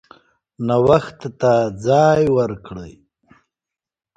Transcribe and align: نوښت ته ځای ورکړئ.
نوښت 0.67 1.19
ته 1.41 1.53
ځای 1.85 2.21
ورکړئ. 2.37 2.93